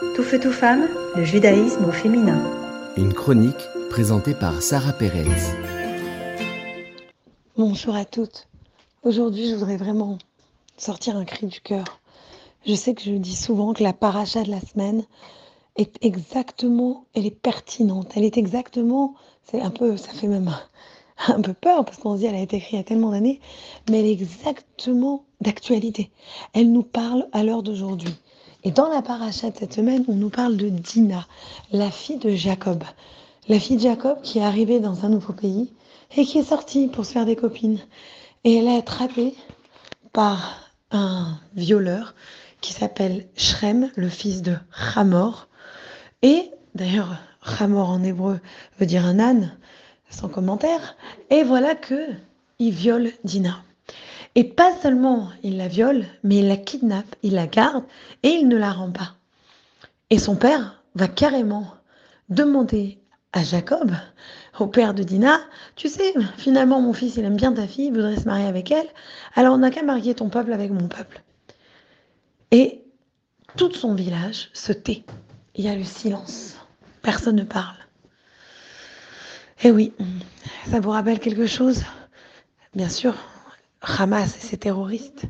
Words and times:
Tout 0.00 0.22
feu, 0.22 0.40
tout 0.40 0.50
femme, 0.50 0.88
le 1.14 1.24
judaïsme 1.24 1.84
au 1.84 1.92
féminin. 1.92 2.42
Une 2.96 3.12
chronique 3.12 3.68
présentée 3.90 4.32
par 4.32 4.62
Sarah 4.62 4.94
Pérez. 4.94 5.26
Bonjour 7.58 7.94
à 7.94 8.06
toutes. 8.06 8.48
Aujourd'hui, 9.02 9.50
je 9.50 9.56
voudrais 9.56 9.76
vraiment 9.76 10.16
sortir 10.78 11.18
un 11.18 11.26
cri 11.26 11.48
du 11.48 11.60
cœur. 11.60 12.00
Je 12.66 12.74
sais 12.74 12.94
que 12.94 13.02
je 13.02 13.10
dis 13.10 13.36
souvent 13.36 13.74
que 13.74 13.82
la 13.82 13.92
paracha 13.92 14.42
de 14.42 14.50
la 14.50 14.60
semaine 14.62 15.04
est 15.76 15.98
exactement, 16.00 17.04
elle 17.12 17.26
est 17.26 17.30
pertinente. 17.30 18.12
Elle 18.16 18.24
est 18.24 18.38
exactement, 18.38 19.14
c'est 19.44 19.60
un 19.60 19.70
peu, 19.70 19.98
ça 19.98 20.12
fait 20.12 20.28
même 20.28 20.50
un 21.28 21.42
peu 21.42 21.52
peur 21.52 21.84
parce 21.84 21.98
qu'on 21.98 22.14
se 22.14 22.20
dit 22.20 22.26
elle 22.26 22.36
a 22.36 22.40
été 22.40 22.56
écrite 22.56 22.72
il 22.72 22.76
y 22.76 22.80
a 22.80 22.84
tellement 22.84 23.10
d'années, 23.10 23.38
mais 23.90 24.00
elle 24.00 24.06
est 24.06 24.12
exactement 24.12 25.24
d'actualité. 25.42 26.10
Elle 26.54 26.72
nous 26.72 26.84
parle 26.84 27.28
à 27.32 27.44
l'heure 27.44 27.62
d'aujourd'hui. 27.62 28.16
Et 28.62 28.70
dans 28.70 28.88
la 28.88 29.00
paracha 29.00 29.50
de 29.50 29.56
cette 29.56 29.72
semaine, 29.72 30.04
on 30.08 30.14
nous 30.14 30.28
parle 30.28 30.56
de 30.56 30.68
Dina, 30.68 31.26
la 31.72 31.90
fille 31.90 32.18
de 32.18 32.30
Jacob. 32.30 32.84
La 33.48 33.58
fille 33.58 33.76
de 33.76 33.82
Jacob 33.82 34.20
qui 34.22 34.38
est 34.38 34.44
arrivée 34.44 34.80
dans 34.80 35.06
un 35.06 35.08
nouveau 35.08 35.32
pays 35.32 35.72
et 36.16 36.26
qui 36.26 36.38
est 36.38 36.44
sortie 36.44 36.88
pour 36.88 37.06
se 37.06 37.12
faire 37.12 37.24
des 37.24 37.36
copines. 37.36 37.78
Et 38.44 38.56
elle 38.56 38.68
est 38.68 38.76
attrapée 38.76 39.34
par 40.12 40.72
un 40.90 41.38
violeur 41.54 42.14
qui 42.60 42.74
s'appelle 42.74 43.28
Shrem, 43.34 43.90
le 43.96 44.08
fils 44.10 44.42
de 44.42 44.56
Hamor. 44.94 45.48
Et 46.20 46.50
d'ailleurs, 46.74 47.16
Hamor 47.58 47.88
en 47.88 48.02
hébreu 48.02 48.40
veut 48.78 48.86
dire 48.86 49.06
un 49.06 49.18
âne, 49.18 49.56
sans 50.10 50.28
commentaire. 50.28 50.96
Et 51.30 51.44
voilà 51.44 51.74
que 51.74 52.10
il 52.58 52.74
viole 52.74 53.12
Dina. 53.24 53.62
Et 54.34 54.44
pas 54.44 54.72
seulement 54.80 55.28
il 55.42 55.56
la 55.56 55.68
viole, 55.68 56.06
mais 56.22 56.36
il 56.36 56.48
la 56.48 56.56
kidnappe, 56.56 57.16
il 57.22 57.34
la 57.34 57.46
garde 57.46 57.84
et 58.22 58.28
il 58.28 58.48
ne 58.48 58.56
la 58.56 58.70
rend 58.70 58.90
pas. 58.90 59.14
Et 60.10 60.18
son 60.18 60.36
père 60.36 60.82
va 60.94 61.08
carrément 61.08 61.74
demander 62.28 62.98
à 63.32 63.42
Jacob, 63.42 63.92
au 64.58 64.66
père 64.66 64.94
de 64.94 65.02
Dina, 65.02 65.40
tu 65.76 65.88
sais, 65.88 66.14
finalement 66.36 66.80
mon 66.80 66.92
fils 66.92 67.16
il 67.16 67.24
aime 67.24 67.36
bien 67.36 67.52
ta 67.52 67.66
fille, 67.66 67.86
il 67.86 67.92
voudrait 67.92 68.16
se 68.16 68.24
marier 68.24 68.46
avec 68.46 68.70
elle, 68.70 68.88
alors 69.34 69.54
on 69.54 69.58
n'a 69.58 69.70
qu'à 69.70 69.82
marier 69.82 70.14
ton 70.14 70.28
peuple 70.28 70.52
avec 70.52 70.70
mon 70.70 70.88
peuple. 70.88 71.22
Et 72.50 72.82
tout 73.56 73.72
son 73.72 73.94
village 73.94 74.50
se 74.52 74.72
tait. 74.72 75.04
Il 75.54 75.64
y 75.64 75.68
a 75.68 75.76
le 75.76 75.84
silence. 75.84 76.56
Personne 77.02 77.36
ne 77.36 77.44
parle. 77.44 77.76
Et 79.62 79.70
oui, 79.70 79.92
ça 80.70 80.80
vous 80.80 80.90
rappelle 80.90 81.20
quelque 81.20 81.46
chose? 81.46 81.82
Bien 82.74 82.88
sûr, 82.88 83.14
Hamas 83.80 84.36
et 84.36 84.40
ses 84.40 84.58
terroristes, 84.58 85.24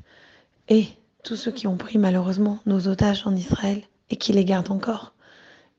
et 0.69 0.87
tous 1.23 1.37
ceux 1.37 1.53
qui 1.53 1.67
ont 1.67 1.77
pris 1.77 1.99
malheureusement 1.99 2.61
nos 2.67 2.89
otages 2.89 3.27
en 3.27 3.35
Israël 3.35 3.83
et 4.11 4.17
qui 4.17 4.33
les 4.33 4.45
gardent 4.45 4.71
encore. 4.73 5.15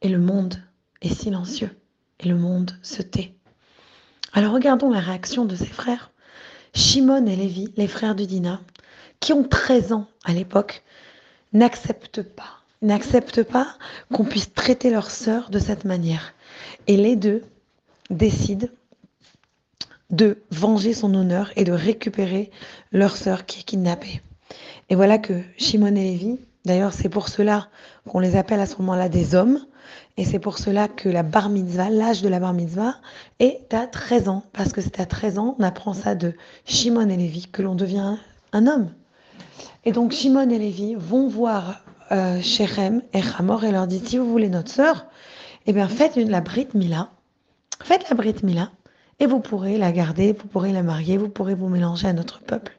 Et 0.02 0.10
le 0.10 0.20
monde 0.20 0.62
est 1.02 1.14
silencieux, 1.14 1.76
et 2.20 2.28
le 2.28 2.36
monde 2.36 2.78
se 2.82 3.02
tait. 3.02 3.34
Alors 4.34 4.54
regardons 4.54 4.90
la 4.90 5.00
réaction 5.00 5.46
de 5.46 5.56
ses 5.56 5.66
frères. 5.66 6.12
Shimon 6.74 7.26
et 7.26 7.36
Lévi, 7.36 7.74
les 7.76 7.88
frères 7.88 8.16
de 8.16 8.24
Dina, 8.24 8.62
qui 9.20 9.34
ont 9.34 9.44
13 9.44 9.92
ans 9.92 10.08
à 10.24 10.34
l'époque, 10.34 10.84
n'acceptent 11.54 12.24
pas, 12.24 12.62
n'acceptent 12.82 13.44
pas 13.44 13.76
qu'on 14.14 14.24
puisse 14.24 14.54
traiter 14.54 14.90
leur 14.90 15.12
sœur 15.12 15.50
de 15.50 15.60
cette 15.60 15.84
manière. 15.84 16.34
Et 16.88 16.96
les 16.96 17.18
deux 17.18 17.44
décident 18.10 18.68
de 20.12 20.44
venger 20.52 20.94
son 20.94 21.14
honneur 21.14 21.52
et 21.56 21.64
de 21.64 21.72
récupérer 21.72 22.52
leur 22.92 23.18
sœur 23.18 23.46
qui 23.46 23.62
est 23.62 23.64
kidnappée. 23.64 24.22
Et 24.90 24.96
voilà 24.96 25.18
que 25.18 25.42
Shimon 25.58 25.96
et 25.96 26.04
Lévi, 26.04 26.40
d'ailleurs 26.66 26.94
c'est 26.94 27.10
pour 27.10 27.30
cela 27.30 27.70
qu'on 28.08 28.20
les 28.20 28.36
appelle 28.36 28.60
à 28.60 28.66
ce 28.66 28.78
moment-là 28.78 29.10
des 29.10 29.36
hommes, 29.36 29.60
et 30.18 30.26
c'est 30.26 30.40
pour 30.40 30.58
cela 30.58 30.88
que 30.88 31.10
la 31.10 31.24
bar 31.24 31.50
mitzvah, 31.50 31.90
l'âge 31.90 32.22
de 32.22 32.30
la 32.30 32.40
bar 32.40 32.54
mitzvah, 32.54 32.96
est 33.40 33.74
à 33.74 33.88
13 33.88 34.28
ans, 34.28 34.44
parce 34.54 34.74
que 34.74 34.82
c'est 34.82 35.00
à 35.00 35.06
13 35.06 35.40
ans, 35.40 35.56
on 35.58 35.64
apprend 35.64 35.94
ça 35.94 36.16
de 36.16 36.34
Shimon 36.66 37.10
et 37.10 37.18
Lévi, 37.18 37.48
que 37.48 37.62
l'on 37.62 37.76
devient 37.76 38.18
un 38.52 38.68
homme. 38.68 38.92
Et 39.86 39.94
donc 39.94 40.12
Shimon 40.12 40.50
et 40.50 40.60
Lévi 40.60 40.96
vont 40.96 41.28
voir 41.28 41.82
euh, 42.12 42.42
et 43.14 43.22
Hamor 43.38 43.64
et 43.64 43.72
leur 43.72 43.88
disent, 43.88 44.04
si 44.06 44.18
vous 44.18 44.30
voulez 44.30 44.50
notre 44.50 44.70
sœur, 44.70 45.06
eh 45.66 45.74
bien 45.74 45.88
faites 45.88 46.18
une, 46.18 46.30
la 46.30 46.42
Brit 46.42 46.68
Mila, 46.74 47.10
faites 47.82 48.10
la 48.10 48.16
Brit 48.16 48.44
Mila, 48.44 48.70
et 49.22 49.28
vous 49.28 49.40
pourrez 49.40 49.78
la 49.78 49.92
garder, 49.92 50.34
vous 50.34 50.48
pourrez 50.48 50.74
la 50.74 50.82
marier, 50.82 51.16
vous 51.16 51.30
pourrez 51.30 51.54
vous 51.54 51.70
mélanger 51.70 52.08
à 52.08 52.14
notre 52.14 52.42
peuple. 52.42 52.76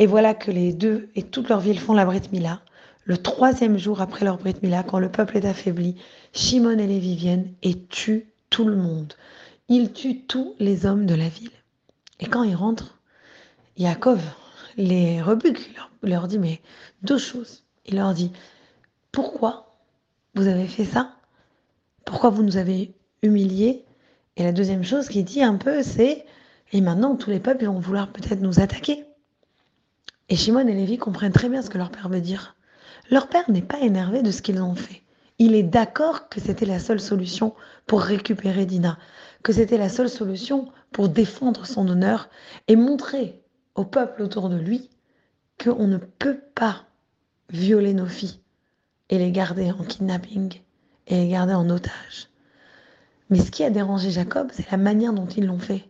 Et 0.00 0.06
voilà 0.06 0.34
que 0.34 0.50
les 0.50 0.72
deux 0.72 1.10
et 1.14 1.22
toute 1.22 1.48
leur 1.48 1.60
ville 1.60 1.78
font 1.78 1.92
la 1.92 2.04
Brit 2.04 2.28
Mila. 2.32 2.60
Le 3.04 3.16
troisième 3.16 3.78
jour 3.78 4.00
après 4.00 4.24
leur 4.24 4.36
Brit 4.36 4.56
Mila, 4.64 4.82
quand 4.82 4.98
le 4.98 5.12
peuple 5.12 5.36
est 5.36 5.46
affaibli, 5.46 5.94
Shimon 6.32 6.76
et 6.80 6.88
Lévi 6.88 7.14
viennent 7.14 7.52
et 7.62 7.78
tuent 7.84 8.26
tout 8.50 8.64
le 8.64 8.74
monde. 8.74 9.14
Ils 9.68 9.92
tuent 9.92 10.22
tous 10.22 10.56
les 10.58 10.86
hommes 10.86 11.06
de 11.06 11.14
la 11.14 11.28
ville. 11.28 11.52
Et 12.18 12.26
quand 12.26 12.42
ils 12.42 12.56
rentrent, 12.56 12.98
Yaakov 13.76 14.20
les 14.76 15.22
rebuque, 15.22 15.72
leur, 15.76 15.90
leur 16.02 16.26
dit 16.26 16.40
mais 16.40 16.60
deux 17.02 17.18
choses. 17.18 17.62
Il 17.86 17.94
leur 17.94 18.12
dit 18.12 18.32
pourquoi 19.12 19.76
vous 20.34 20.48
avez 20.48 20.66
fait 20.66 20.84
ça? 20.84 21.14
Pourquoi 22.04 22.30
vous 22.30 22.42
nous 22.42 22.56
avez 22.56 22.92
humiliés? 23.22 23.84
Et 24.36 24.44
la 24.44 24.52
deuxième 24.52 24.84
chose 24.84 25.08
qu'il 25.08 25.24
dit 25.24 25.42
un 25.42 25.56
peu, 25.56 25.82
c'est 25.82 26.26
et 26.72 26.80
maintenant 26.80 27.16
tous 27.16 27.30
les 27.30 27.40
peuples 27.40 27.64
vont 27.64 27.78
vouloir 27.78 28.12
peut-être 28.12 28.40
nous 28.40 28.60
attaquer. 28.60 29.04
Et 30.28 30.36
Shimon 30.36 30.66
et 30.66 30.74
Lévi 30.74 30.98
comprennent 30.98 31.32
très 31.32 31.48
bien 31.48 31.62
ce 31.62 31.70
que 31.70 31.78
leur 31.78 31.90
père 31.90 32.08
veut 32.08 32.20
dire. 32.20 32.56
Leur 33.10 33.28
père 33.28 33.48
n'est 33.50 33.62
pas 33.62 33.80
énervé 33.80 34.22
de 34.22 34.30
ce 34.30 34.42
qu'ils 34.42 34.60
ont 34.60 34.74
fait. 34.74 35.02
Il 35.38 35.54
est 35.54 35.62
d'accord 35.62 36.28
que 36.28 36.40
c'était 36.40 36.66
la 36.66 36.78
seule 36.78 37.00
solution 37.00 37.54
pour 37.86 38.00
récupérer 38.00 38.66
Dina, 38.66 38.98
que 39.42 39.52
c'était 39.52 39.78
la 39.78 39.88
seule 39.88 40.08
solution 40.08 40.72
pour 40.92 41.08
défendre 41.08 41.66
son 41.66 41.88
honneur 41.88 42.28
et 42.68 42.76
montrer 42.76 43.42
au 43.74 43.84
peuple 43.84 44.22
autour 44.22 44.48
de 44.48 44.56
lui 44.56 44.90
qu'on 45.62 45.86
ne 45.86 45.98
peut 45.98 46.40
pas 46.54 46.84
violer 47.50 47.94
nos 47.94 48.06
filles 48.06 48.40
et 49.08 49.18
les 49.18 49.30
garder 49.30 49.70
en 49.70 49.84
kidnapping 49.84 50.60
et 51.06 51.16
les 51.16 51.28
garder 51.28 51.54
en 51.54 51.70
otage. 51.70 52.28
Mais 53.30 53.40
ce 53.40 53.50
qui 53.50 53.64
a 53.64 53.70
dérangé 53.70 54.10
Jacob, 54.10 54.48
c'est 54.52 54.70
la 54.70 54.76
manière 54.76 55.12
dont 55.12 55.26
ils 55.26 55.46
l'ont 55.46 55.58
fait. 55.58 55.84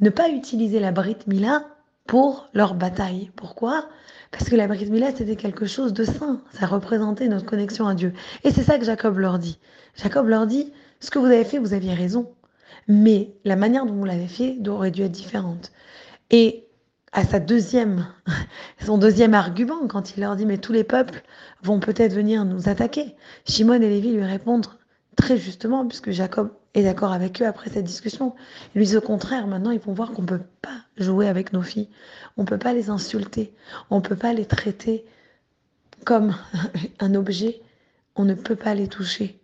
Ne 0.00 0.10
pas 0.10 0.30
utiliser 0.30 0.80
la 0.80 0.92
Brit 0.92 1.18
Mila 1.26 1.66
pour 2.06 2.48
leur 2.54 2.74
bataille. 2.74 3.30
Pourquoi? 3.36 3.88
Parce 4.30 4.48
que 4.48 4.56
la 4.56 4.66
Brit 4.66 4.90
Mila, 4.90 5.14
c'était 5.14 5.36
quelque 5.36 5.66
chose 5.66 5.92
de 5.92 6.04
saint. 6.04 6.40
Ça 6.52 6.66
représentait 6.66 7.28
notre 7.28 7.46
connexion 7.46 7.86
à 7.86 7.94
Dieu. 7.94 8.12
Et 8.44 8.50
c'est 8.50 8.62
ça 8.62 8.78
que 8.78 8.84
Jacob 8.84 9.18
leur 9.18 9.38
dit. 9.38 9.58
Jacob 9.96 10.26
leur 10.26 10.46
dit, 10.46 10.72
ce 11.00 11.10
que 11.10 11.18
vous 11.18 11.26
avez 11.26 11.44
fait, 11.44 11.58
vous 11.58 11.74
aviez 11.74 11.94
raison. 11.94 12.32
Mais 12.88 13.34
la 13.44 13.56
manière 13.56 13.86
dont 13.86 13.94
vous 13.94 14.04
l'avez 14.04 14.26
fait 14.26 14.56
aurait 14.66 14.90
dû 14.90 15.02
être 15.02 15.12
différente. 15.12 15.72
Et 16.30 16.66
à 17.12 17.24
sa 17.24 17.38
deuxième, 17.38 18.06
son 18.84 18.98
deuxième 18.98 19.34
argument, 19.34 19.86
quand 19.86 20.16
il 20.16 20.20
leur 20.20 20.36
dit, 20.36 20.46
mais 20.46 20.58
tous 20.58 20.72
les 20.72 20.84
peuples 20.84 21.22
vont 21.62 21.78
peut-être 21.78 22.14
venir 22.14 22.44
nous 22.44 22.68
attaquer. 22.68 23.14
Shimon 23.46 23.74
et 23.74 23.78
Lévi 23.80 24.12
lui 24.12 24.24
répondent 24.24 24.66
très 25.16 25.36
justement, 25.36 25.86
puisque 25.86 26.10
Jacob 26.10 26.50
est 26.74 26.82
d'accord 26.82 27.12
avec 27.12 27.42
eux 27.42 27.46
après 27.46 27.70
cette 27.70 27.84
discussion. 27.84 28.34
Ils 28.74 28.78
lui 28.78 28.86
disent 28.86 28.96
au 28.96 29.02
contraire, 29.02 29.46
maintenant 29.46 29.70
ils 29.70 29.80
vont 29.80 29.92
voir 29.92 30.12
qu'on 30.12 30.22
ne 30.22 30.26
peut 30.26 30.42
pas 30.60 30.78
jouer 30.96 31.28
avec 31.28 31.52
nos 31.52 31.62
filles, 31.62 31.88
on 32.36 32.42
ne 32.42 32.46
peut 32.46 32.58
pas 32.58 32.72
les 32.72 32.90
insulter, 32.90 33.54
on 33.90 33.96
ne 33.96 34.00
peut 34.00 34.16
pas 34.16 34.32
les 34.32 34.46
traiter 34.46 35.04
comme 36.04 36.34
un 37.00 37.14
objet, 37.14 37.60
on 38.16 38.24
ne 38.24 38.34
peut 38.34 38.56
pas 38.56 38.74
les 38.74 38.88
toucher. 38.88 39.40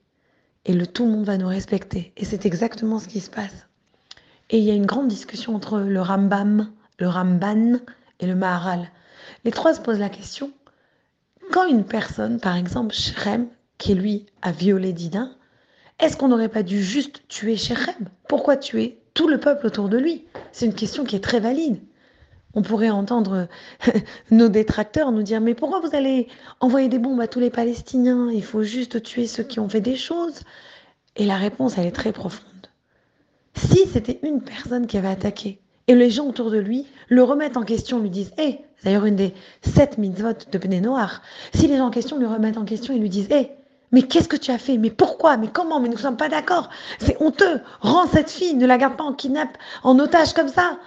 Et 0.65 0.73
le 0.73 0.87
tout 0.87 1.05
le 1.05 1.13
monde 1.13 1.25
va 1.25 1.39
nous 1.39 1.49
respecter. 1.49 2.13
Et 2.17 2.25
c'est 2.25 2.45
exactement 2.45 2.99
ce 2.99 3.09
qui 3.09 3.21
se 3.21 3.31
passe. 3.31 3.67
Et 4.51 4.59
il 4.59 4.65
y 4.65 4.71
a 4.71 4.75
une 4.75 4.87
grande 4.87 5.09
discussion 5.09 5.55
entre 5.55 5.79
le 5.79 6.01
Rambam, 6.01 6.71
le 6.99 7.09
Ramban 7.09 7.79
et 8.21 8.27
le 8.27 8.35
Maharal. 8.35 8.91
Les 9.45 9.51
trois 9.51 9.75
se 9.75 9.81
posent 9.81 9.99
la 9.99 10.09
question, 10.09 10.53
quand 11.53 11.67
une 11.67 11.85
personne, 11.85 12.41
par 12.41 12.57
exemple 12.57 12.95
Shrem, 12.95 13.49
qui 13.79 13.95
lui 13.95 14.27
a 14.43 14.53
violé 14.53 14.93
Dina, 14.93 15.31
est-ce 16.01 16.17
qu'on 16.17 16.29
n'aurait 16.29 16.49
pas 16.49 16.63
dû 16.63 16.83
juste 16.83 17.23
tuer 17.29 17.57
Shechem 17.57 18.09
Pourquoi 18.29 18.57
tuer 18.57 18.99
tout 19.15 19.29
le 19.29 19.41
peuple 19.41 19.67
autour 19.67 19.89
de 19.89 19.99
lui? 19.99 20.25
C'est 20.53 20.67
une 20.67 20.75
question 20.75 21.05
qui 21.05 21.17
est 21.17 21.25
très 21.25 21.41
valide. 21.41 21.81
On 22.55 22.63
pourrait 22.63 22.91
entendre 22.91 23.49
nos 24.31 24.49
détracteurs 24.49 25.13
nous 25.13 25.23
dire 25.23 25.41
mais 25.41 25.55
pourquoi 25.55 25.81
vous 25.81 25.95
allez 25.95 26.29
envoyer 26.61 26.89
des 26.89 26.99
bombes 26.99 27.21
à 27.21 27.27
tous 27.27 27.41
les 27.41 27.51
Palestiniens? 27.51 28.31
Il 28.33 28.45
faut 28.45 28.63
juste 28.63 29.03
tuer 29.03 29.27
ceux 29.27 29.43
qui 29.43 29.61
ont 29.61 29.69
fait 29.69 29.81
des 29.81 29.97
choses. 29.97 30.41
Et 31.17 31.25
la 31.25 31.37
réponse, 31.37 31.77
elle 31.79 31.87
est 31.87 31.93
très 31.93 32.13
profonde. 32.13 32.45
Si 33.55 33.87
c'était 33.93 34.21
une 34.23 34.41
personne 34.41 34.87
qui 34.87 34.99
avait 34.99 35.09
attaqué 35.09 35.59
et 35.89 35.97
les 35.97 36.11
gens 36.11 36.29
autour 36.29 36.51
de 36.51 36.59
lui 36.59 36.87
le 37.09 37.25
remettent 37.25 37.57
en 37.57 37.65
question, 37.65 37.99
lui 37.99 38.11
disent 38.11 38.33
Hé, 38.39 38.61
c'est 38.77 38.85
d'ailleurs 38.85 39.07
une 39.07 39.17
des 39.17 39.35
sept 39.63 39.99
mitzvot 39.99 40.35
de 40.53 40.59
Bnei 40.59 40.81
Noir. 40.81 41.23
Si 41.53 41.67
les 41.67 41.77
gens 41.77 41.87
en 41.87 41.91
question 41.91 42.19
lui 42.19 42.27
remettent 42.27 42.59
en 42.59 42.65
question 42.65 42.95
et 42.95 42.99
lui 42.99 43.09
disent 43.09 43.31
Hé, 43.31 43.51
mais 43.93 44.03
qu'est-ce 44.03 44.29
que 44.29 44.37
tu 44.37 44.51
as 44.51 44.59
fait? 44.59 44.79
Mais 44.79 44.91
pourquoi? 44.91 45.37
Mais 45.37 45.49
comment? 45.49 45.81
Mais 45.81 45.89
nous 45.89 45.97
ne 45.97 46.01
sommes 46.01 46.17
pas 46.17 46.29
d'accord. 46.29 46.69
C'est 46.99 47.21
honteux. 47.23 47.61
Rends 47.81 48.07
cette 48.07 48.31
fille, 48.31 48.55
ne 48.55 48.67
la 48.67 48.79
garde 48.79 48.97
pas 48.97 49.05
en 49.05 49.15
kidnap, 49.15 49.57
en 49.83 49.99
otage 49.99 50.35
comme 50.35 50.49
ça. 50.49 50.79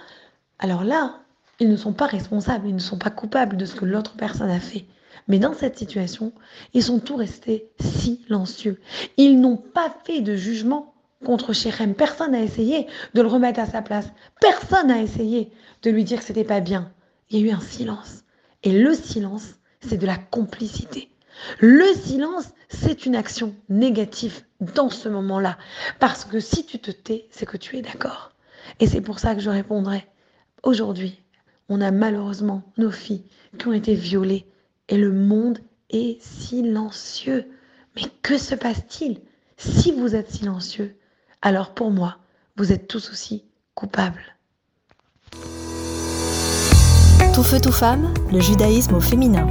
Alors 0.58 0.84
là, 0.84 1.20
ils 1.60 1.68
ne 1.68 1.76
sont 1.76 1.92
pas 1.92 2.06
responsables, 2.06 2.68
ils 2.68 2.74
ne 2.74 2.80
sont 2.80 2.98
pas 2.98 3.10
coupables 3.10 3.56
de 3.56 3.64
ce 3.64 3.74
que 3.74 3.84
l'autre 3.84 4.14
personne 4.16 4.50
a 4.50 4.60
fait. 4.60 4.86
Mais 5.28 5.38
dans 5.38 5.54
cette 5.54 5.78
situation, 5.78 6.32
ils 6.74 6.82
sont 6.82 6.98
tous 6.98 7.16
restés 7.16 7.70
silencieux. 7.80 8.80
Ils 9.16 9.40
n'ont 9.40 9.56
pas 9.56 9.94
fait 10.04 10.20
de 10.20 10.34
jugement 10.34 10.94
contre 11.24 11.52
Shechem. 11.52 11.94
Personne 11.94 12.32
n'a 12.32 12.42
essayé 12.42 12.88
de 13.14 13.22
le 13.22 13.28
remettre 13.28 13.60
à 13.60 13.66
sa 13.66 13.82
place. 13.82 14.08
Personne 14.40 14.88
n'a 14.88 15.00
essayé 15.00 15.52
de 15.82 15.90
lui 15.90 16.04
dire 16.04 16.18
que 16.18 16.24
c'était 16.24 16.42
pas 16.42 16.60
bien. 16.60 16.90
Il 17.30 17.38
y 17.38 17.44
a 17.44 17.46
eu 17.46 17.54
un 17.54 17.60
silence. 17.60 18.24
Et 18.64 18.72
le 18.72 18.94
silence, 18.94 19.54
c'est 19.80 19.98
de 19.98 20.06
la 20.06 20.16
complicité. 20.16 21.11
Le 21.58 21.94
silence, 21.94 22.50
c'est 22.68 23.06
une 23.06 23.16
action 23.16 23.54
négative 23.68 24.42
dans 24.60 24.90
ce 24.90 25.08
moment-là. 25.08 25.58
Parce 25.98 26.24
que 26.24 26.40
si 26.40 26.64
tu 26.64 26.78
te 26.78 26.90
tais, 26.90 27.26
c'est 27.30 27.46
que 27.46 27.56
tu 27.56 27.76
es 27.76 27.82
d'accord. 27.82 28.32
Et 28.80 28.86
c'est 28.86 29.00
pour 29.00 29.18
ça 29.18 29.34
que 29.34 29.40
je 29.40 29.50
répondrai. 29.50 30.06
Aujourd'hui, 30.62 31.22
on 31.68 31.80
a 31.80 31.90
malheureusement 31.90 32.62
nos 32.78 32.90
filles 32.90 33.24
qui 33.58 33.68
ont 33.68 33.72
été 33.72 33.94
violées 33.94 34.46
et 34.88 34.96
le 34.96 35.12
monde 35.12 35.58
est 35.90 36.20
silencieux. 36.22 37.46
Mais 37.96 38.02
que 38.22 38.38
se 38.38 38.54
passe-t-il 38.54 39.20
Si 39.56 39.92
vous 39.92 40.14
êtes 40.14 40.30
silencieux, 40.30 40.96
alors 41.42 41.74
pour 41.74 41.90
moi, 41.90 42.18
vous 42.56 42.72
êtes 42.72 42.88
tous 42.88 43.10
aussi 43.10 43.44
coupables. 43.74 44.36
Tout 47.34 47.42
feu, 47.42 47.58
tout 47.60 47.72
femme, 47.72 48.12
le 48.30 48.40
judaïsme 48.40 48.94
au 48.94 49.00
féminin. 49.00 49.46